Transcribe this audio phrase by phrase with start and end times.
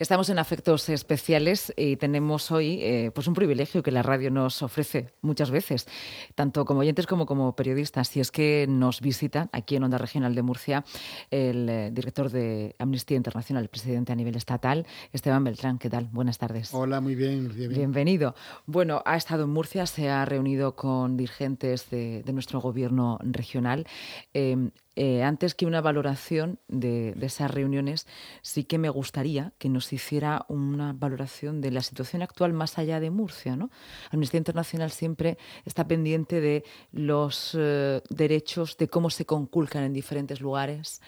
[0.00, 4.60] Estamos en afectos especiales y tenemos hoy eh, pues un privilegio que la radio nos
[4.62, 5.86] ofrece muchas veces,
[6.34, 8.16] tanto como oyentes como como periodistas.
[8.16, 10.84] Y es que nos visita aquí en Onda Regional de Murcia
[11.30, 15.78] el eh, director de Amnistía Internacional, el presidente a nivel estatal, Esteban Beltrán.
[15.78, 16.08] ¿Qué tal?
[16.10, 16.74] Buenas tardes.
[16.74, 17.52] Hola, muy bien.
[17.54, 18.34] Bienvenido.
[18.66, 23.86] Bueno, ha estado en Murcia, se ha reunido con dirigentes de, nuestro gobierno regional.
[24.32, 28.06] Eh, eh, antes que una valoración de, esas reuniones,
[28.42, 33.00] sí que me gustaría que nos hiciera una valoración de la situación actual más allá
[33.00, 33.56] de Murcia.
[33.56, 33.70] ¿no?
[34.10, 40.40] Amnistía Internacional siempre está pendiente de los eh, derechos, de cómo se conculcan en diferentes
[40.40, 41.00] lugares.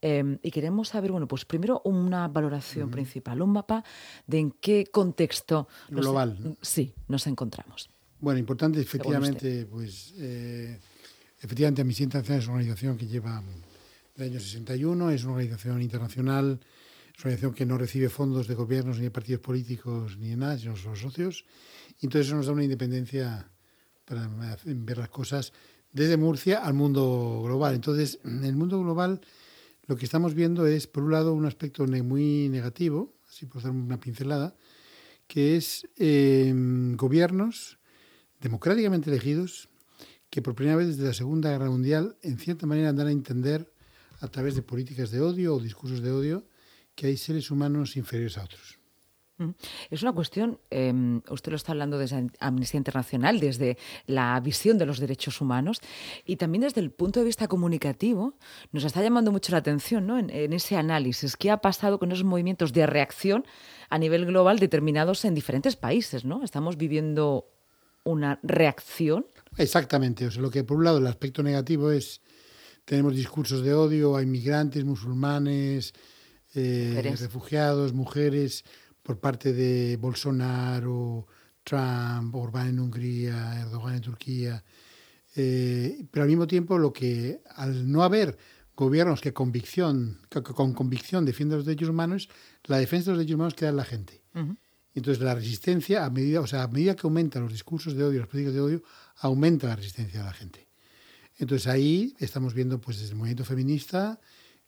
[0.00, 3.84] Em, y queremos saber, bueno, pues primero una valoración principal, un mapa
[4.26, 6.56] de en qué contexto global.
[6.62, 7.90] sí, nos encontramos.
[8.20, 10.78] Bueno, importante, efectivamente, pues eh,
[11.40, 13.42] Efectivamente, Amnistía Internacional es una organización que lleva
[14.16, 18.54] del año 61, es una organización internacional, es una organización que no recibe fondos de
[18.54, 21.44] gobiernos ni de partidos políticos ni de nada, sino son socios.
[22.00, 23.48] Y entonces eso nos da una independencia
[24.04, 24.28] para
[24.64, 25.52] ver las cosas
[25.92, 27.74] desde Murcia al mundo global.
[27.74, 29.20] Entonces, en el mundo global
[29.86, 33.70] lo que estamos viendo es, por un lado, un aspecto muy negativo, así por hacer
[33.70, 34.54] una pincelada,
[35.26, 36.52] que es eh,
[36.96, 37.78] gobiernos
[38.40, 39.67] democráticamente elegidos
[40.38, 43.72] que por primera vez desde la Segunda Guerra Mundial, en cierta manera, dan a entender
[44.20, 46.44] a través de políticas de odio o discursos de odio
[46.94, 48.78] que hay seres humanos inferiores a otros.
[49.90, 54.86] Es una cuestión, em, usted lo está hablando desde Amnistía Internacional, desde la visión de
[54.86, 55.80] los derechos humanos
[56.24, 58.34] y también desde el punto de vista comunicativo,
[58.70, 60.20] nos está llamando mucho la atención ¿no?
[60.20, 61.36] en, en, ese análisis.
[61.36, 63.44] ¿Qué ha pasado con esos movimientos de reacción
[63.90, 66.24] a nivel global determinados en diferentes países?
[66.24, 66.44] ¿no?
[66.44, 67.48] Estamos viviendo
[68.04, 69.26] una reacción
[69.58, 70.26] Exactamente.
[70.26, 72.20] O sea, lo que por un lado el aspecto negativo es
[72.84, 75.92] tenemos discursos de odio a inmigrantes, musulmanes,
[76.54, 78.64] eh, refugiados, mujeres,
[79.02, 81.26] por parte de Bolsonaro,
[81.64, 84.64] Trump, Orbán en Hungría, Erdogan en Turquía.
[85.36, 88.38] Eh, pero al mismo tiempo, lo que al no haber
[88.74, 92.28] gobiernos que convicción, con convicción defiendan los derechos humanos,
[92.64, 94.22] la defensa de los derechos humanos queda en la gente.
[94.94, 98.20] Entonces la resistencia, a medida, o sea, a medida que aumentan los discursos de odio,
[98.20, 98.82] las políticas de odio,
[99.16, 100.66] aumenta la resistencia de la gente.
[101.36, 104.18] Entonces ahí estamos viendo pues desde el movimiento feminista,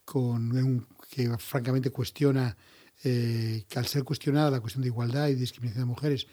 [0.05, 2.57] con que francamente cuestiona,
[3.03, 6.27] eh, que al ser cuestionada la cuestión de igualdad y discriminación de mujeres,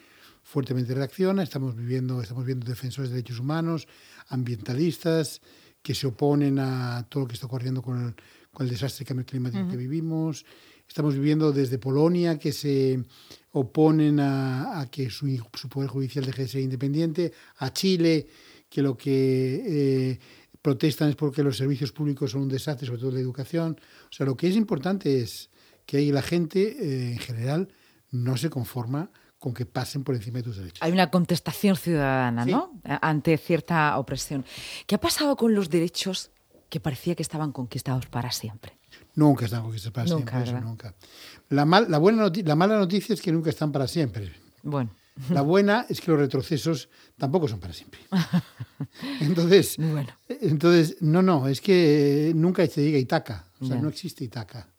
[0.44, 1.44] fuertemente reacciona.
[1.44, 3.88] Estamos viviendo, estamos viendo defensores de derechos humanos,
[4.30, 5.42] ambientalistas,
[5.82, 8.16] que se oponen a todo lo que está ocurriendo con el,
[8.52, 10.46] con el desastre de cambio climático que vivimos.
[10.88, 13.04] Estamos viviendo desde Polonia, que se
[13.52, 15.28] oponen a, que su,
[15.70, 18.28] Poder Judicial deje de ser independiente, a Chile,
[18.70, 20.20] que lo que eh,
[20.62, 23.80] protestan es porque los servicios públicos son un desastre, sobre todo la educación.
[24.10, 25.50] O sea, lo que es importante es
[25.86, 27.70] que la gente, eh, en general,
[28.12, 30.82] no se conforma con que pasen por encima de tus derechos.
[30.82, 32.82] Hay una contestación ciudadana, ¿no?
[32.84, 34.46] Ante cierta opresión.
[34.88, 36.32] ¿Qué ha pasado con los derechos
[36.70, 38.78] que parecía que estaban conquistados para siempre?
[39.18, 40.96] Nunca están conquistados para siempre, nunca.
[41.50, 44.32] La, la, buena la mala noticia es que nunca están para siempre.
[44.62, 44.92] Bueno.
[45.32, 48.00] La buena es que los retrocesos tampoco son para siempre.
[49.22, 50.14] Entonces, bueno.
[50.30, 53.48] entonces no, no, es que nunca se diga Itaca.
[53.60, 54.72] O sea, no existe Itaca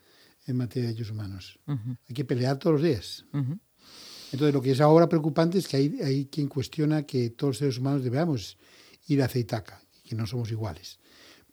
[0.47, 1.59] en materia de derechos humanos.
[1.66, 3.25] Hay que pelear todos los días.
[3.32, 7.59] Entonces, lo que es ahora preocupante es que hay, hay quien cuestiona que todos los
[7.59, 8.56] seres humanos debamos
[9.09, 11.00] ir hacia Itaca y que no somos iguales.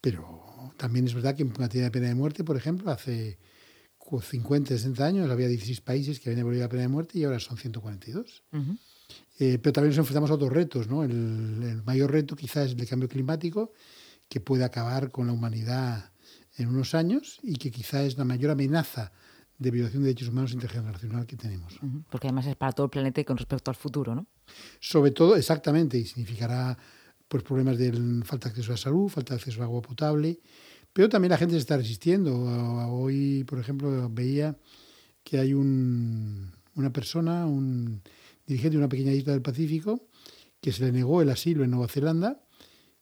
[0.01, 3.37] Pero también es verdad que en materia de pena de muerte, por ejemplo, hace
[3.99, 7.39] 50, 60 años había 16 países que habían abolido la pena de muerte y ahora
[7.39, 8.43] son 142.
[9.39, 10.87] Eh, pero también nos enfrentamos a otros retos.
[10.87, 11.03] ¿no?
[11.03, 13.73] El, mayor reto quizás es el cambio climático,
[14.29, 16.11] que puede acabar con la humanidad
[16.57, 19.11] en unos años y que quizás es la mayor amenaza
[19.57, 21.79] de violación de derechos humanos intergeneracional que tenemos.
[22.09, 24.27] Porque además es para todo el planeta y con respecto al futuro, ¿no?
[24.79, 26.77] Sobre todo, exactamente, y significará
[27.27, 27.91] pues problemas de
[28.23, 30.39] falta de acceso a salud, falta de acceso a agua potable,
[30.93, 32.33] pero también la gente se está resistiendo.
[32.91, 34.57] Hoy, por ejemplo, veía
[35.23, 38.01] que hay un, una persona, un
[38.45, 40.07] dirigente de una pequeña isla del Pacífico,
[40.61, 42.41] que se le negó el asilo en Nueva Zelanda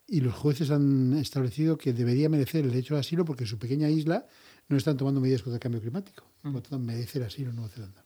[0.06, 3.88] y los jueces han establecido que debería merecer el derecho al asilo porque su pequeña
[3.88, 4.26] isla
[4.68, 6.24] no están tomando medidas contra el cambio climático.
[6.78, 8.02] Merece el asilo en Nueva Zelanda.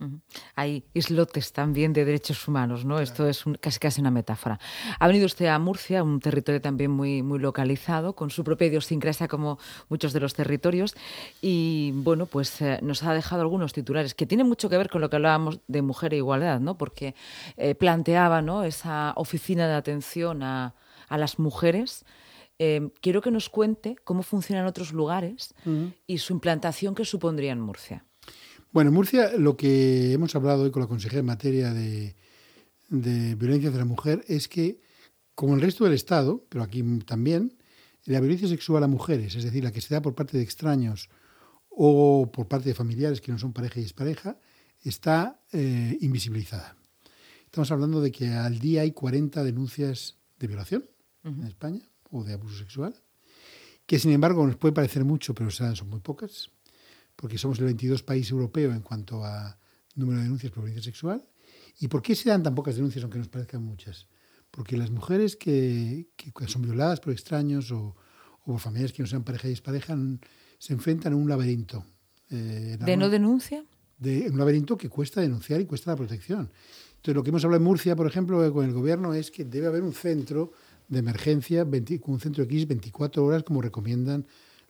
[0.55, 3.01] Hay islotes también de derechos humanos, ¿no?
[3.01, 4.61] Esto es casi casi una metáfora.
[4.99, 9.27] Ha venido usted a Murcia, un territorio también muy, muy localizado, con su propia idiosincrasia
[9.27, 9.59] como
[9.89, 10.95] muchos de los territorios.
[11.43, 15.01] Y bueno, pues eh, nos ha dejado algunos titulares que tienen mucho que ver con
[15.01, 16.79] lo que hablábamos de mujer e igualdad, ¿no?
[16.79, 17.15] Porque
[17.57, 18.63] eh, planteaba ¿no?
[18.63, 20.75] esa oficina de atención a,
[21.09, 22.05] a las mujeres
[22.59, 25.55] Em, quiero que nos cuente cómo funciona en otros lugares
[26.07, 28.05] y su implantación que supondría en Murcia.
[28.79, 32.15] Bueno, en Murcia lo que hemos hablado hoy con la consejera en materia de,
[32.89, 34.81] de violencia de la mujer es que,
[35.35, 37.59] como el resto del Estado, pero aquí también,
[38.05, 41.11] la violencia sexual a mujeres, es decir, la que se da por parte de extraños
[41.69, 44.39] o por parte de familiares que no son pareja y es pareja,
[44.85, 46.77] está eh, invisibilizada.
[47.47, 50.89] Estamos hablando de que al día hay 40 denuncias de violación
[51.25, 51.83] en España
[52.13, 52.95] o de abuso sexual,
[53.87, 56.53] que sin embargo nos puede parecer mucho, pero son muy pocas,
[57.19, 59.59] porque somos el 22 país europeo en cuanto a
[59.97, 61.27] número de denuncias por violencia sexual.
[61.81, 64.07] ¿Y por qué se dan tan pocas denuncias, aunque nos parezcan muchas?
[64.53, 66.07] Porque las mujeres que,
[66.47, 67.97] son violadas por extraños o,
[68.45, 69.97] por familiares que no sean pareja y pareja
[70.59, 71.85] se enfrentan a un laberinto.
[72.31, 73.65] Eh, ¿De no denuncia?
[73.99, 76.53] De un laberinto que cuesta denunciar y cuesta la protección.
[76.91, 79.67] Entonces, lo que hemos hablado en Murcia, por ejemplo, con el gobierno, es que debe
[79.67, 80.53] haber un centro
[80.87, 84.25] de emergencia, un centro de crisis 24 horas, como recomiendan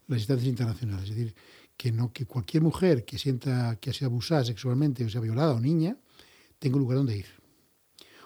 [0.07, 1.11] las instancias internacionales.
[1.11, 1.35] Es decir,
[1.79, 5.55] que no que cualquier mujer que sienta que ha sido abusada sexualmente o sea violada
[5.55, 5.97] o niña
[6.59, 7.27] tenga un lugar donde ir.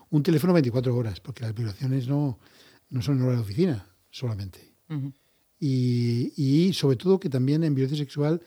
[0.08, 2.38] Un teléfono 24 horas, porque las violaciones no,
[2.88, 4.72] no son en hora de oficina solamente.
[5.60, 8.42] y, y, sobre todo que también en violencia sexual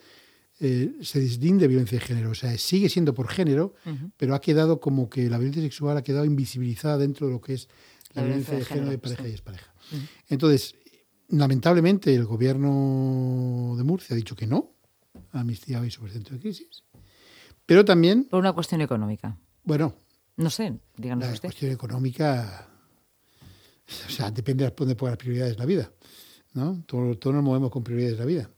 [0.58, 2.30] eh, se de violencia de género.
[2.30, 3.74] O sea, sigue siendo por género,
[4.16, 7.54] pero ha quedado como que la violencia sexual ha quedado invisibilizada dentro de lo que
[7.54, 7.68] es
[8.14, 9.74] la, violencia, de género, de pareja y expareja.
[10.28, 10.74] Entonces,
[11.28, 14.75] lamentablemente, el gobierno de Murcia ha dicho que no
[15.32, 16.84] a amnistía hoy sobre centro de crisis.
[17.64, 18.24] Pero también.
[18.24, 19.36] Por una cuestión económica.
[19.64, 19.94] Bueno.
[20.36, 22.68] No sé, díganos la cuestión económica.
[24.06, 25.90] O sea, depende de dónde pongan las prioridades de la vida.
[26.52, 26.82] ¿no?
[26.86, 28.50] Todos, nos movemos con prioridades de la vida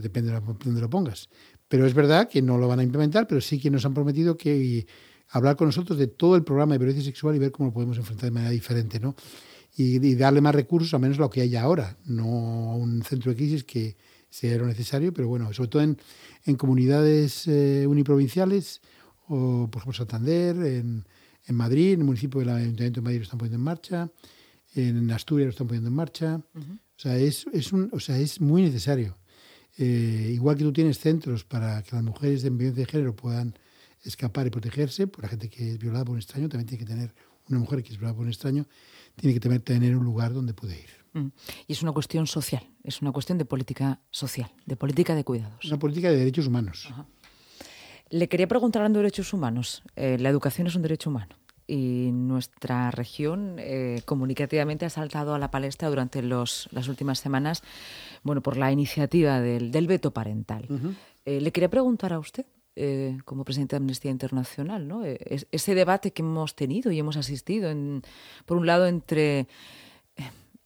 [0.00, 1.28] depende de dónde lo pongas.
[1.68, 4.36] Pero es verdad que no lo van a implementar, pero sí que nos han prometido
[4.36, 4.86] que
[5.30, 7.96] hablar con nosotros de todo el programa de violencia sexual y ver cómo lo podemos
[7.98, 9.16] enfrentar de manera diferente, ¿no?
[9.78, 13.62] Y, darle más recursos, a menos lo que hay ahora, no un centro de crisis
[13.62, 13.96] que
[14.30, 15.98] sea lo necesario, pero bueno, sobre todo en,
[16.44, 18.80] en comunidades eh, uniprovinciales,
[19.28, 21.04] o por ejemplo Santander, en,
[21.46, 24.10] en Madrid, en el municipio del Ayuntamiento de Madrid lo están poniendo en marcha,
[24.74, 26.40] en Asturias lo están poniendo en marcha.
[26.54, 29.16] O sea, es, es un, o sea, es muy necesario.
[29.78, 33.58] Eh, igual que tú tienes centros para que las mujeres de violencia de género puedan
[34.02, 36.90] escapar y protegerse, por la gente que es violada por un extraño, también tiene que
[36.90, 37.14] tener
[37.48, 38.66] una mujer que es violada por un extraño,
[39.16, 40.90] tiene que tener, tener un lugar donde puede ir.
[41.16, 41.32] Mm.
[41.66, 45.64] Y es una cuestión social, es una cuestión de política social, de política de cuidados.
[45.64, 46.88] Una política de derechos humanos.
[48.10, 49.82] Le quería preguntar hablando de derechos humanos.
[49.96, 51.36] Eh, la educación es un derecho humano
[51.66, 57.62] y nuestra región eh, comunicativamente ha saltado a la palestra durante los, las últimas semanas
[58.22, 60.68] bueno, por la iniciativa del, del veto parental.
[61.24, 62.46] Eh, le quería preguntar a usted,
[62.76, 65.02] eh, como presidente de Amnistía Internacional, ¿no?
[65.04, 68.02] ese debate que hemos tenido y hemos asistido, en,
[68.44, 69.48] por un lado, entre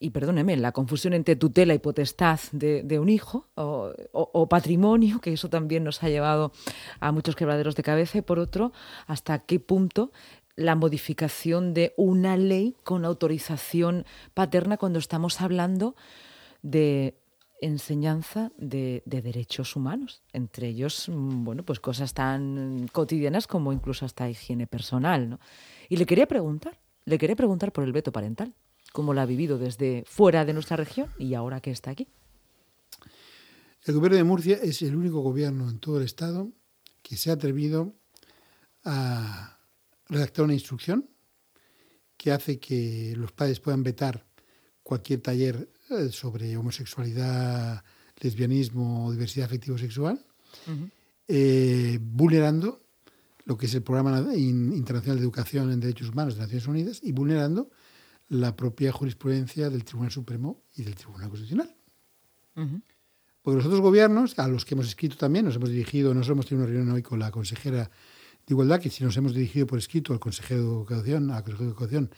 [0.02, 5.50] y perdóneme, la confusión entre tutela y potestad de, un hijo o, patrimonio, que eso
[5.50, 6.52] también nos ha llevado
[7.00, 8.72] a muchos quebraderos de cabeza, y por otro,
[9.06, 10.10] hasta qué punto
[10.56, 15.94] la modificación de una ley con autorización paterna cuando estamos hablando
[16.62, 17.18] de
[17.60, 24.30] enseñanza de, derechos humanos, entre ellos, mm, bueno, pues cosas tan cotidianas como incluso hasta
[24.30, 25.40] higiene personal, ¿no?
[25.90, 28.54] Y le quería preguntar, le quería preguntar por el veto parental,
[28.92, 32.08] cómo lo ha vivido desde fuera de nuestra región y ahora que está aquí.
[33.84, 36.52] El gobierno de Murcia es el único gobierno en todo el estado
[37.02, 37.94] que se ha atrevido
[38.84, 39.58] a
[40.08, 41.08] redactar una instrucción
[42.16, 44.26] que hace que los padres puedan vetar
[44.82, 47.82] cualquier taller eh, sobre homosexualidad,
[48.20, 50.24] lesbianismo o diversidad afectivo-sexual,
[51.26, 52.82] eh, vulnerando
[53.44, 57.12] lo que es el Programa Internacional de Educación en Derechos Humanos de Naciones Unidas y
[57.12, 57.70] vulnerando
[58.30, 61.76] la propia jurisprudencia del Tribunal Supremo y del Tribunal Constitucional.
[63.42, 66.46] Porque los otros gobiernos, a los que hemos escrito también, nos hemos dirigido, no hemos
[66.46, 69.78] tenido una reunión hoy con la consejera de Igualdad, que si nos hemos dirigido por
[69.78, 72.10] escrito al consejero de Educación, al Consejo de Educación,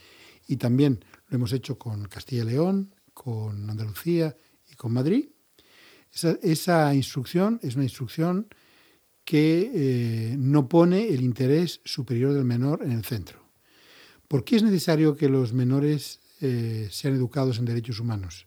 [0.47, 4.37] y también lo hemos hecho con Castilla y León, con Andalucía
[4.71, 5.29] y con Madrid.
[6.13, 8.49] Esa, instrucción es una instrucción
[9.25, 13.42] que eh, no pone el interés superior del menor en el centro.
[14.33, 18.47] ¿Por qué es necesario que los menores eh, sean educados en derechos humanos?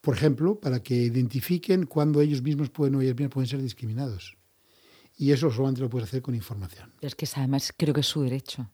[0.00, 4.38] Por ejemplo, para que identifiquen cuándo ellos mismos pueden o ellas mismas pueden ser discriminados
[5.18, 6.90] y eso solamente lo puedes hacer con información.
[7.02, 8.70] Es que además creo que es su derecho.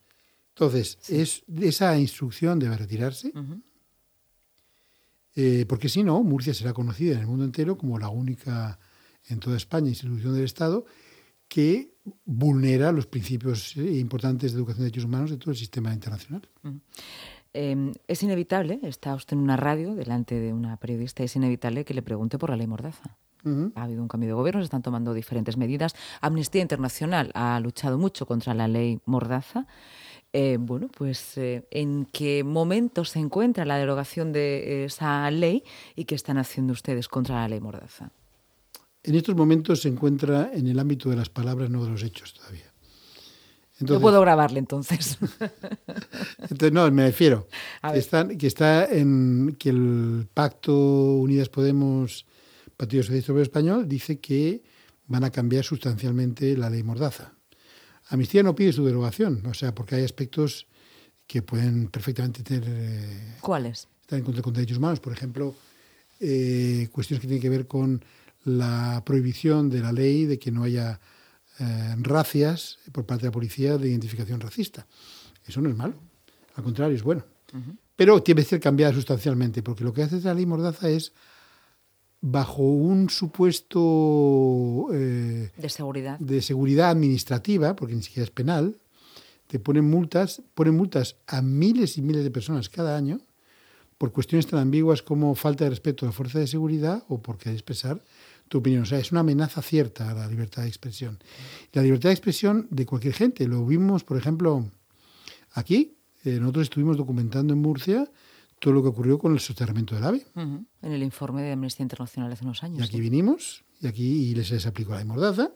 [0.50, 3.32] Entonces, es, esa instrucción debe retirarse,
[5.34, 8.78] eh, porque si no, Murcia será conocida en el mundo entero como la única
[9.26, 10.84] en toda España institución del Estado
[11.48, 15.92] que vulnera los principios eh, importantes de educación de derechos humanos de todo el sistema
[15.92, 16.42] internacional.
[17.52, 21.94] Em, es inevitable, está usted en una radio delante de una periodista, es inevitable que
[21.94, 23.16] le pregunte por la ley Mordaza.
[23.74, 25.94] Ha habido un cambio de gobierno, se están tomando diferentes medidas.
[26.20, 29.66] Amnistía Internacional ha luchado mucho contra la ley Mordaza.
[30.32, 35.64] Eh, bueno, pues eh, en qué momento se encuentra la derogación de esa ley
[35.96, 38.12] y qué están haciendo ustedes contra la ley Mordaza.
[39.02, 42.34] En estos momentos se encuentra en el ámbito de las palabras, no de los hechos
[42.34, 42.70] todavía.
[43.80, 45.16] Yo puedo grabarle entonces.
[46.38, 47.48] entonces, no, me refiero
[47.82, 52.26] que, que está en que el pacto Unidas Podemos
[52.76, 54.62] Partido Socialista Obrero Español dice que
[55.06, 57.32] van a cambiar sustancialmente la ley Mordaza.
[58.08, 60.66] Amnistía no pide su derogación, o sea, porque hay aspectos
[61.26, 62.64] que pueden perfectamente tener.
[62.66, 63.88] Eh, ¿Cuáles?
[64.02, 65.00] Estar en contra de derechos humanos.
[65.00, 65.54] Por ejemplo,
[66.18, 68.04] eh, cuestiones que tienen que ver con
[68.44, 71.00] la prohibición de la ley de que no haya
[71.58, 74.86] eh, racias por parte de la policía de identificación racista.
[75.46, 75.94] Eso no es malo,
[76.54, 77.24] al contrario, es bueno.
[77.96, 81.12] Pero tiene que ser cambiada sustancialmente, porque lo que hace la ley Mordaza es
[82.20, 88.76] bajo un supuesto eh, de seguridad de seguridad administrativa, porque ni siquiera es penal,
[89.46, 93.20] te ponen multas, ponen multas a miles y miles de personas cada año
[93.98, 97.36] por cuestiones tan ambiguas como falta de respeto a la fuerza de seguridad o por
[97.36, 98.00] querer expresar
[98.50, 98.82] tu opinión.
[98.82, 101.18] O sea, es una amenaza cierta a la libertad de expresión.
[101.72, 103.46] La libertad de expresión de cualquier gente.
[103.46, 104.66] Lo vimos, por ejemplo,
[105.52, 105.96] aquí.
[106.24, 108.10] Eh, nosotros estuvimos documentando en Murcia
[108.58, 110.26] todo lo que ocurrió con el soterramiento del AVE.
[110.34, 112.80] En el informe de Amnistía Internacional hace unos años.
[112.80, 115.52] Y aquí vinimos, y aquí les, les, aplicó la mordaza,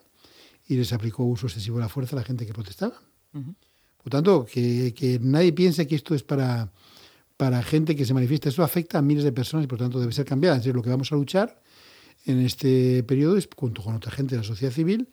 [0.66, 2.94] y les aplicó uso excesivo de la fuerza a la gente que protestaba.
[3.32, 6.72] Por tanto, que, que, nadie piense que esto es para,
[7.36, 8.48] para gente que se manifiesta.
[8.48, 10.56] Esto afecta a miles de personas y por tanto debe ser cambiada.
[10.56, 11.60] Entonces, lo que vamos a luchar
[12.24, 15.08] en este periodo, es, junto con otra gente de la sociedad civil,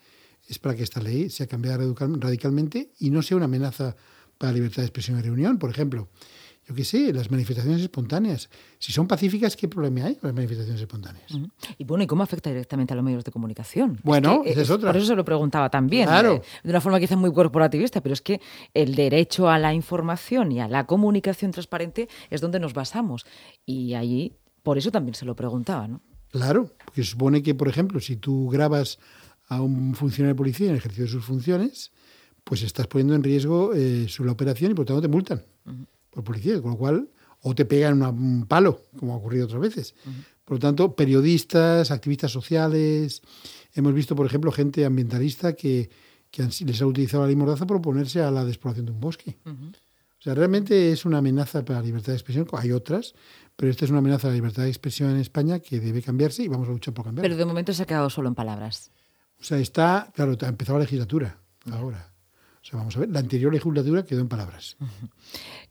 [0.47, 1.77] es para que esta ley sea cambiada
[2.19, 3.95] radicalmente y no sea una amenaza
[4.37, 5.59] para la libertad de expresión y reunión.
[5.59, 6.09] Por ejemplo,
[6.67, 8.49] yo qué sé, las manifestaciones espontáneas.
[8.79, 11.31] Si son pacíficas, ¿qué problema hay con las manifestaciones espontáneas?
[11.77, 13.99] Y bueno, ¿y cómo afecta directamente a los medios de comunicación?
[14.03, 14.89] Bueno, esa es, otra.
[14.89, 16.07] Por eso se lo preguntaba también.
[16.07, 16.35] Claro.
[16.35, 18.39] Eh, de una forma quizá muy corporativista, pero es que
[18.73, 23.25] el derecho a la información y a la comunicación transparente es donde nos basamos.
[23.65, 26.01] Y ahí, por eso también se lo preguntaba, ¿no?
[26.31, 28.99] Claro, porque supone que, por ejemplo, si tú grabas
[29.47, 31.91] a un funcionario de policía en el ejercicio de sus funciones,
[32.43, 35.43] pues estás poniendo en riesgo eh, su la operación y por tanto te multan
[36.09, 37.09] por policía, con lo cual,
[37.41, 39.95] o te pegan un palo, como ha ocurrido otras veces.
[40.45, 43.21] Por lo tanto, periodistas, activistas sociales,
[43.73, 45.89] hemos visto, por ejemplo, gente ambientalista que,
[46.29, 49.37] que les ha utilizado la ley Mordaza para oponerse a la despoblación de un bosque.
[50.21, 52.47] O sea, realmente es una amenaza para la libertad de expresión.
[52.53, 53.15] Hay otras,
[53.55, 56.43] pero esta es una amenaza a la libertad de expresión en España que debe cambiarse
[56.43, 57.27] y vamos a luchar por cambiarla.
[57.27, 58.91] Pero de momento se ha quedado solo en palabras.
[59.39, 61.39] O sea, está, claro, ha empezado la legislatura
[61.71, 62.10] ahora.
[62.61, 64.77] O sea, vamos a ver, la anterior legislatura quedó en palabras.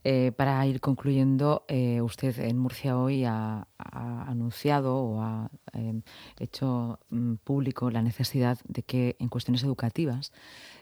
[0.03, 6.01] Eh, para ir concluyendo, eh, usted en Murcia hoy ha, anunciado o ha em,
[6.39, 10.33] hecho mm, público la necesidad de que en cuestiones educativas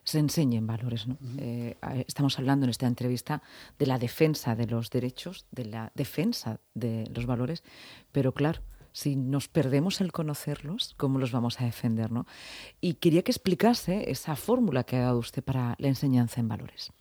[0.06, 1.06] se enseñen valores.
[1.06, 1.18] ¿no?
[1.38, 1.76] Eh,
[2.08, 3.44] estamos hablando en esta entrevista
[3.78, 7.62] de la defensa de los derechos, de la defensa de los valores,
[8.14, 8.62] pero claro,
[8.92, 12.12] si nos perdemos el conocerlos, ¿cómo los vamos a defender?
[12.12, 12.26] ¿no?
[12.82, 16.92] Y quería que explicase esa fórmula que ha dado usted para la enseñanza en valores.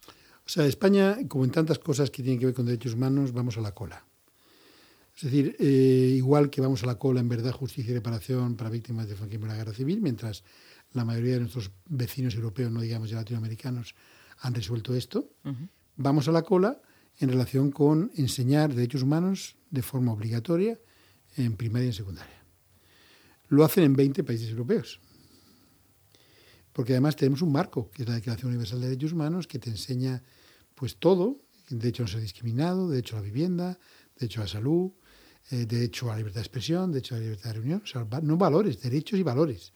[0.47, 3.59] O sea, España, como en tantas cosas que tienen que ver con derechos humanos, vamos
[3.59, 4.04] a la cola.
[5.14, 8.71] Es decir, eh, igual que vamos a la cola en verdad, justicia y reparación para
[8.71, 10.45] víctimas de la guerra civil, mientras
[10.92, 13.95] la mayoría de nuestros vecinos europeos, no digamos ya latinoamericanos,
[14.38, 15.28] han resuelto esto,
[15.97, 16.80] vamos a la cola
[17.18, 20.78] en relación con enseñar derechos humanos de forma obligatoria
[21.47, 22.45] en primaria y en secundaria.
[23.49, 25.00] Lo hacen en 20 países europeos.
[26.73, 29.71] Porque además tenemos un marco, que es la Declaración Universal de Derechos Humanos, que te
[29.71, 30.23] enseña
[30.75, 31.40] pues todo,
[31.71, 33.78] derecho a no ser discriminado, derecho a la vivienda,
[34.16, 34.92] derecho a la salud,
[35.50, 38.07] eh, derecho a la libertad de expresión, derecho a la libertad de reunión, o sea,
[38.23, 39.73] no valores, derechos y valores.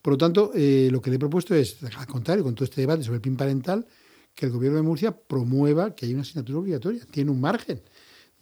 [0.00, 2.80] Por lo tanto, eh, lo que le he propuesto es, al contrario, con todo este
[2.80, 3.86] debate sobre el PIN parental,
[4.34, 7.04] que el gobierno de Murcia promueva que haya una asignatura obligatoria.
[7.10, 7.82] Tiene un margen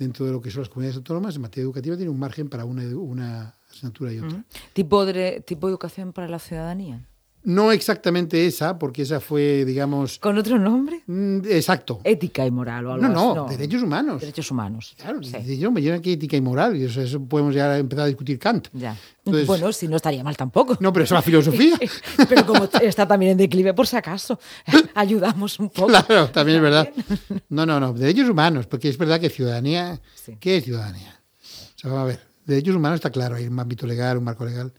[0.00, 2.64] dentro de lo que son las comunidades autónomas, en materia educativa tiene un margen para
[2.64, 4.44] una, una asignatura y otra.
[4.72, 7.06] ¿Tipo, de, ¿Tipo de educación para la ciudadanía?
[7.42, 10.18] No exactamente esa, porque esa fue, digamos...
[10.18, 11.02] ¿Con otro nombre?
[11.06, 12.00] Mm, exacto.
[12.04, 14.20] Ética y moral o algo no, no, No, derechos humanos.
[14.20, 14.94] Derechos humanos.
[14.98, 18.68] Claro, yo me ética y moral, y eso, podemos ya empezar a discutir Kant.
[18.72, 18.96] Ya.
[19.24, 20.76] bueno, si no estaría mal tampoco.
[20.80, 21.78] No, pero es la filosofía.
[22.28, 24.38] pero como está también en declive, por si acaso,
[24.94, 25.88] ayudamos un poco.
[25.88, 26.88] Claro, también es verdad.
[27.48, 30.00] No, no, no, derechos humanos, porque es verdad que ciudadanía...
[30.38, 31.20] ¿Qué es ciudadanía?
[31.40, 34.44] O sea, vamos a ver, derechos humanos está claro, hay un ámbito legal, un marco
[34.44, 34.72] legal.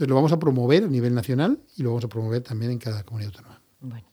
[0.00, 2.78] Entonces lo vamos a promover a nivel nacional y lo vamos a promover también en
[2.78, 3.60] cada comunidad autónoma.
[3.80, 4.06] Bueno.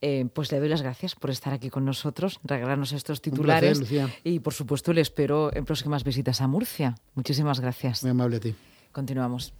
[0.00, 3.82] Eh, pues le doy las gracias por estar aquí con nosotros, regalarnos estos titulares
[4.22, 6.94] y por supuesto le espero en próximas visitas a Murcia.
[7.16, 8.04] Muchísimas gracias.
[8.04, 8.54] Muy amable a ti.
[8.92, 9.52] Continuamos.